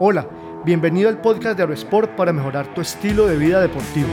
Hola, 0.00 0.26
bienvenido 0.64 1.08
al 1.08 1.20
podcast 1.20 1.56
de 1.56 1.62
Aerosport 1.62 2.16
para 2.16 2.32
mejorar 2.32 2.74
tu 2.74 2.80
estilo 2.80 3.28
de 3.28 3.36
vida 3.36 3.60
deportivo. 3.60 4.08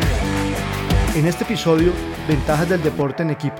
En 1.16 1.26
este 1.26 1.44
episodio, 1.44 1.92
ventajas 2.28 2.70
del 2.70 2.84
deporte 2.84 3.24
en 3.24 3.32
equipo. 3.32 3.56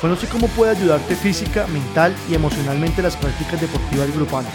Conoce 0.00 0.26
cómo 0.28 0.46
puede 0.48 0.70
ayudarte 0.70 1.14
física, 1.14 1.66
mental 1.66 2.14
y 2.30 2.34
emocionalmente 2.34 3.02
las 3.02 3.14
prácticas 3.14 3.60
deportivas 3.60 4.10
grupales. 4.16 4.50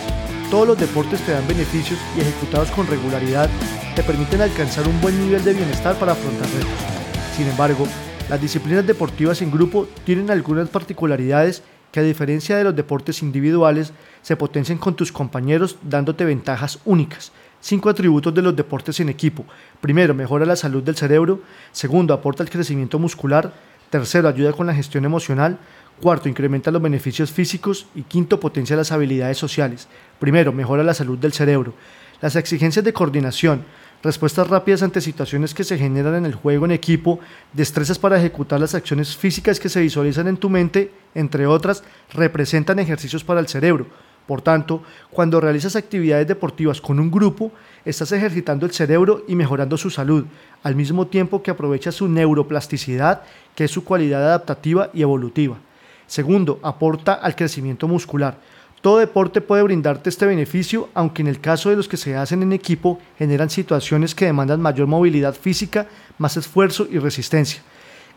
Todos 0.49 0.67
los 0.69 0.79
deportes 0.79 1.23
te 1.27 1.33
dan 1.33 1.47
beneficios 1.47 1.99
y 2.17 2.21
ejecutados 2.21 2.71
con 2.71 2.87
regularidad 2.87 3.51
te 3.95 4.01
permiten 4.01 4.41
alcanzar 4.41 4.87
un 4.87 4.99
buen 4.99 5.15
nivel 5.23 5.43
de 5.43 5.53
bienestar 5.53 5.93
para 5.99 6.13
afrontar 6.13 6.47
retos. 6.47 7.35
Sin 7.37 7.47
embargo, 7.47 7.85
las 8.29 8.41
disciplinas 8.41 8.87
deportivas 8.87 9.43
en 9.43 9.51
grupo 9.51 9.87
tienen 10.05 10.31
algunas 10.31 10.69
particularidades 10.69 11.61
que 11.95 12.01
a 12.01 12.03
diferencia 12.03 12.57
de 12.57 12.65
los 12.65 12.75
deportes 12.75 13.21
individuales, 13.21 13.93
se 14.21 14.35
potencian 14.35 14.77
con 14.77 14.97
tus 14.97 15.13
compañeros 15.13 15.77
dándote 15.81 16.25
ventajas 16.25 16.77
únicas. 16.83 17.31
Cinco 17.61 17.87
atributos 17.87 18.33
de 18.33 18.41
los 18.41 18.53
deportes 18.53 18.99
en 18.99 19.07
equipo. 19.07 19.45
Primero, 19.79 20.13
mejora 20.13 20.45
la 20.45 20.57
salud 20.57 20.83
del 20.83 20.97
cerebro. 20.97 21.39
Segundo, 21.71 22.13
aporta 22.13 22.43
el 22.43 22.49
crecimiento 22.49 22.99
muscular. 22.99 23.53
Tercero, 23.89 24.27
ayuda 24.27 24.51
con 24.51 24.67
la 24.67 24.75
gestión 24.75 25.05
emocional. 25.05 25.57
Cuarto, 26.01 26.27
incrementa 26.27 26.69
los 26.69 26.81
beneficios 26.81 27.31
físicos. 27.31 27.87
Y 27.95 28.01
quinto, 28.01 28.41
potencia 28.41 28.75
las 28.75 28.91
habilidades 28.91 29.37
sociales. 29.37 29.87
Primero, 30.19 30.51
mejora 30.51 30.83
la 30.83 30.93
salud 30.93 31.17
del 31.17 31.31
cerebro. 31.31 31.75
Las 32.19 32.35
exigencias 32.35 32.83
de 32.83 32.91
coordinación, 32.91 33.63
respuestas 34.05 34.47
rápidas 34.47 34.83
ante 34.83 35.01
situaciones 35.01 35.55
que 35.55 35.63
se 35.63 35.79
generan 35.79 36.13
en 36.13 36.25
el 36.25 36.35
juego 36.35 36.65
en 36.65 36.71
equipo, 36.71 37.19
destrezas 37.53 37.97
para 37.97 38.17
ejecutar 38.17 38.59
las 38.59 38.75
acciones 38.75 39.17
físicas 39.17 39.59
que 39.59 39.67
se 39.67 39.81
visualizan 39.81 40.27
en 40.27 40.37
tu 40.37 40.47
mente, 40.47 40.91
entre 41.15 41.47
otras, 41.47 41.83
representan 42.13 42.77
ejercicios 42.77 43.23
para 43.23 43.39
el 43.39 43.47
cerebro. 43.47 43.87
Por 44.27 44.43
tanto, 44.43 44.83
cuando 45.09 45.41
realizas 45.41 45.75
actividades 45.75 46.27
deportivas 46.27 46.79
con 46.81 46.99
un 46.99 47.09
grupo, 47.09 47.51
estás 47.83 48.11
ejercitando 48.11 48.67
el 48.67 48.73
cerebro 48.73 49.23
y 49.27 49.35
mejorando 49.35 49.75
su 49.75 49.89
salud, 49.89 50.25
al 50.61 50.75
mismo 50.75 51.07
tiempo 51.07 51.41
que 51.41 51.51
aprovechas 51.51 51.95
su 51.95 52.07
neuroplasticidad, 52.07 53.23
que 53.55 53.63
es 53.63 53.71
su 53.71 53.83
cualidad 53.83 54.23
adaptativa 54.23 54.91
y 54.93 55.01
evolutiva. 55.01 55.57
Segundo, 56.05 56.59
aporta 56.61 57.13
al 57.13 57.35
crecimiento 57.35 57.87
muscular. 57.87 58.37
Todo 58.85 58.99
deporte 58.99 59.41
puede 59.41 59.63
brindarte 59.63 60.11
este 60.11 60.27
beneficio, 60.27 60.89
aunque 60.93 61.23
en 61.23 61.27
el 61.27 61.41
caso 61.41 61.71
de 61.71 61.75
los 61.75 61.87
que 61.87 61.97
se 61.97 62.15
hacen 62.15 62.43
en 62.43 62.53
equipo 62.53 62.99
generan 63.17 63.49
situaciones 63.49 64.13
que 64.13 64.25
demandan 64.25 64.61
mayor 64.61 64.85
movilidad 64.85 65.33
física, 65.33 65.87
más 66.19 66.37
esfuerzo 66.37 66.87
y 66.91 66.99
resistencia. 66.99 67.63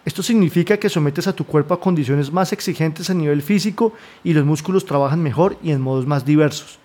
Esto 0.05 0.23
significa 0.23 0.77
que 0.77 0.91
sometes 0.91 1.27
a 1.27 1.33
tu 1.33 1.47
cuerpo 1.47 1.73
a 1.73 1.81
condiciones 1.81 2.31
más 2.31 2.53
exigentes 2.53 3.09
a 3.09 3.15
nivel 3.15 3.41
físico 3.41 3.95
y 4.23 4.35
los 4.35 4.45
músculos 4.45 4.85
trabajan 4.85 5.23
mejor 5.23 5.57
y 5.63 5.71
en 5.71 5.81
modos 5.81 6.07
más 6.07 6.27
diversos. 6.27 6.79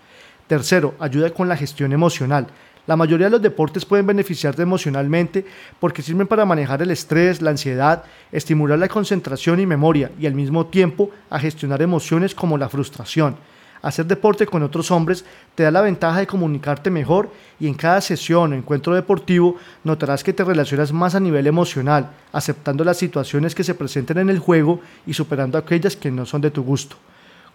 Tercero, 0.48 0.94
ayuda 0.98 1.32
con 1.32 1.50
la 1.50 1.58
gestión 1.58 1.92
emocional. 1.92 2.48
La 2.88 2.96
mayoría 2.96 3.28
de 3.28 3.32
los 3.32 3.42
deportes 3.42 3.84
pueden 3.84 4.08
beneficiarte 4.08 4.62
emocionalmente 4.62 5.46
porque 5.82 6.02
sirven 6.02 6.28
para 6.28 6.46
manejar 6.46 6.82
el 6.82 6.92
estrés, 6.92 7.42
la 7.42 7.50
ansiedad, 7.50 8.06
estimular 8.32 8.80
la 8.80 8.88
concentración 8.88 9.60
y 9.60 9.66
memoria 9.66 10.10
y 10.18 10.26
al 10.26 10.36
mismo 10.36 10.68
tiempo 10.68 11.12
a 11.30 11.38
gestionar 11.38 11.82
emociones 11.82 12.34
como 12.34 12.58
la 12.58 12.70
frustración 12.70 13.36
Hacer 13.84 14.06
deporte 14.06 14.46
con 14.46 14.64
otros 14.64 14.92
hombres 14.92 15.26
te 15.56 15.64
da 15.64 15.70
la 15.70 15.82
ventaja 15.82 16.20
de 16.20 16.26
comunicarte 16.26 16.90
mejor 16.90 17.30
y 17.60 17.68
en 17.68 17.74
cada 17.74 18.00
sesión 18.00 18.54
o 18.54 18.56
encuentro 18.56 18.96
deportivo 18.96 19.58
notarás 19.84 20.24
que 20.24 20.32
te 20.32 20.46
relacionas 20.46 20.94
más 20.94 21.16
a 21.16 21.20
nivel 21.20 21.48
emocional, 21.48 22.12
aceptando 22.32 22.86
las 22.86 22.96
situaciones 22.96 23.54
que 23.54 23.66
se 23.66 23.76
presenten 23.76 24.20
en 24.20 24.30
el 24.30 24.40
juego 24.40 24.80
y 25.06 25.14
superando 25.14 25.58
aquellas 25.58 25.98
que 25.98 26.12
no 26.12 26.26
son 26.26 26.40
de 26.40 26.50
tu 26.50 26.64
gusto. 26.64 26.96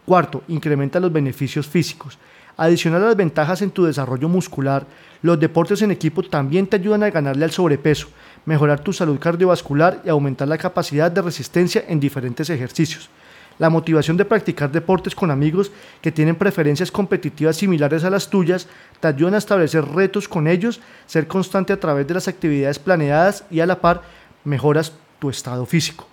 Cuarto, 0.04 0.42
incrementa 0.48 1.00
los 1.00 1.10
beneficios 1.10 1.66
físicos. 1.66 2.18
Adicional 2.58 3.04
a 3.04 3.06
las 3.06 3.16
ventajas 3.16 3.62
en 3.62 3.70
tu 3.70 3.86
desarrollo 3.86 4.28
muscular, 4.28 4.84
los 5.22 5.40
deportes 5.40 5.80
en 5.80 5.92
equipo 5.92 6.22
también 6.22 6.66
te 6.66 6.76
ayudan 6.76 7.04
a 7.04 7.10
ganarle 7.10 7.46
al 7.46 7.52
sobrepeso, 7.52 8.08
mejorar 8.44 8.80
tu 8.80 8.92
salud 8.92 9.18
cardiovascular 9.18 10.03
y 10.04 10.10
aumentar 10.10 10.47
la 10.47 10.58
capacidad 10.58 11.10
de 11.10 11.22
resistencia 11.22 11.84
en 11.88 12.00
diferentes 12.00 12.50
ejercicios. 12.50 13.08
La 13.58 13.70
motivación 13.70 14.16
de 14.16 14.24
practicar 14.24 14.70
deportes 14.70 15.14
con 15.14 15.30
amigos 15.30 15.72
que 16.00 16.12
tienen 16.12 16.36
preferencias 16.36 16.92
competitivas 16.92 17.56
similares 17.56 18.04
a 18.04 18.10
las 18.10 18.30
tuyas 18.30 18.69
te 19.00 19.08
ayudan 19.08 19.34
a 19.34 19.38
establecer 19.38 19.84
retos 19.84 20.28
con 20.28 20.46
ellos, 20.46 20.80
ser 21.06 21.26
constante 21.26 21.72
a 21.72 21.80
través 21.80 22.06
de 22.06 22.14
las 22.14 22.28
actividades 22.28 22.78
planeadas 22.78 23.44
y 23.50 23.60
a 23.60 23.66
la 23.66 23.80
par 23.80 24.02
mejoras 24.44 24.92
tu 25.18 25.28
estado 25.28 25.66
físico. 25.66 26.06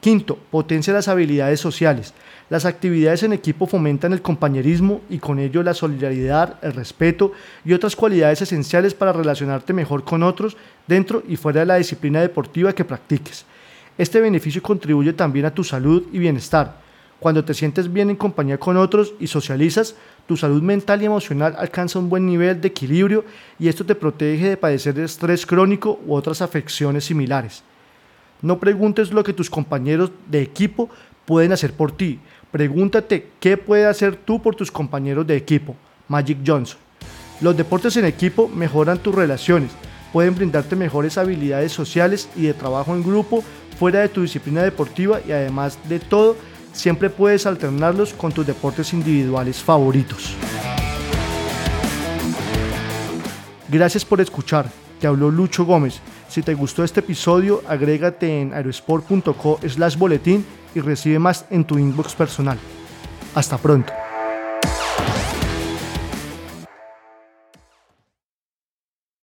Quinto, 0.00 0.38
potencia 0.50 0.92
las 0.92 1.08
habilidades 1.08 1.60
sociales. 1.60 2.12
Las 2.50 2.66
actividades 2.66 3.22
en 3.22 3.32
equipo 3.32 3.66
fomentan 3.66 4.12
el 4.12 4.20
compañerismo 4.20 5.00
y 5.08 5.18
con 5.18 5.38
ello 5.38 5.62
la 5.62 5.72
solidaridad, 5.72 6.58
el 6.60 6.74
respeto 6.74 7.32
y 7.64 7.72
otras 7.72 7.96
cualidades 7.96 8.42
esenciales 8.42 8.92
para 8.92 9.14
relacionarte 9.14 9.72
mejor 9.72 10.04
con 10.04 10.22
otros 10.22 10.58
dentro 10.86 11.22
y 11.26 11.36
fuera 11.36 11.60
de 11.60 11.66
la 11.66 11.76
disciplina 11.76 12.20
deportiva 12.20 12.74
que 12.74 12.84
practiques. 12.84 13.46
Este 13.96 14.20
beneficio 14.20 14.60
contribuye 14.62 15.12
también 15.12 15.46
a 15.46 15.54
tu 15.54 15.62
salud 15.62 16.04
y 16.12 16.18
bienestar. 16.18 16.82
Cuando 17.20 17.44
te 17.44 17.54
sientes 17.54 17.92
bien 17.92 18.10
en 18.10 18.16
compañía 18.16 18.58
con 18.58 18.76
otros 18.76 19.14
y 19.20 19.28
socializas, 19.28 19.94
tu 20.26 20.36
salud 20.36 20.60
mental 20.60 21.00
y 21.00 21.06
emocional 21.06 21.54
alcanza 21.56 21.98
un 21.98 22.08
buen 22.08 22.26
nivel 22.26 22.60
de 22.60 22.68
equilibrio 22.68 23.24
y 23.58 23.68
esto 23.68 23.86
te 23.86 23.94
protege 23.94 24.48
de 24.48 24.56
padecer 24.56 24.94
de 24.94 25.04
estrés 25.04 25.46
crónico 25.46 26.00
u 26.06 26.14
otras 26.14 26.42
afecciones 26.42 27.04
similares. 27.04 27.62
No 28.42 28.58
preguntes 28.58 29.12
lo 29.12 29.22
que 29.22 29.32
tus 29.32 29.48
compañeros 29.48 30.10
de 30.28 30.42
equipo 30.42 30.90
pueden 31.24 31.52
hacer 31.52 31.72
por 31.72 31.92
ti. 31.92 32.18
Pregúntate 32.50 33.28
qué 33.40 33.56
puedes 33.56 33.86
hacer 33.86 34.16
tú 34.16 34.42
por 34.42 34.54
tus 34.54 34.70
compañeros 34.70 35.26
de 35.26 35.36
equipo. 35.36 35.76
Magic 36.08 36.38
Johnson. 36.44 36.78
Los 37.40 37.56
deportes 37.56 37.96
en 37.96 38.04
equipo 38.04 38.48
mejoran 38.48 38.98
tus 38.98 39.14
relaciones, 39.14 39.70
pueden 40.14 40.36
brindarte 40.36 40.76
mejores 40.76 41.18
habilidades 41.18 41.72
sociales 41.72 42.28
y 42.36 42.42
de 42.42 42.54
trabajo 42.54 42.94
en 42.94 43.02
grupo 43.02 43.42
fuera 43.80 43.98
de 43.98 44.08
tu 44.08 44.22
disciplina 44.22 44.62
deportiva 44.62 45.18
y 45.26 45.32
además 45.32 45.76
de 45.88 45.98
todo, 45.98 46.36
siempre 46.72 47.10
puedes 47.10 47.46
alternarlos 47.46 48.14
con 48.14 48.30
tus 48.30 48.46
deportes 48.46 48.92
individuales 48.92 49.60
favoritos. 49.60 50.36
Gracias 53.68 54.04
por 54.04 54.20
escuchar. 54.20 54.70
Te 55.00 55.08
habló 55.08 55.32
Lucho 55.32 55.64
Gómez. 55.64 56.00
Si 56.28 56.42
te 56.42 56.54
gustó 56.54 56.84
este 56.84 57.00
episodio, 57.00 57.64
agrégate 57.66 58.40
en 58.40 58.54
aerosport.co 58.54 59.58
slash 59.66 59.96
boletín 59.96 60.46
y 60.76 60.80
recibe 60.80 61.18
más 61.18 61.44
en 61.50 61.64
tu 61.64 61.76
inbox 61.76 62.14
personal. 62.14 62.56
Hasta 63.34 63.58
pronto. 63.58 63.92